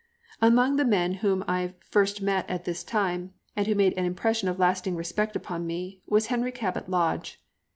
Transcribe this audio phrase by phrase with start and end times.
[0.41, 4.49] Among the men whom I first met at this time, and who made an impression
[4.49, 7.39] of lasting respect upon me, was Henry Cabot Lodge.